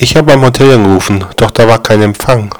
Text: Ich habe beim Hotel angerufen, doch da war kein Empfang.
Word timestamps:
Ich 0.00 0.14
habe 0.14 0.28
beim 0.28 0.44
Hotel 0.44 0.74
angerufen, 0.74 1.24
doch 1.36 1.50
da 1.50 1.66
war 1.66 1.82
kein 1.82 2.00
Empfang. 2.02 2.54